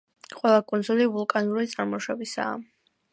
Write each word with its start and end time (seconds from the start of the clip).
ყველა 0.37 0.61
კუნძული 0.71 1.05
ვულკანური 1.17 1.69
წარმოშობისაა. 1.75 2.57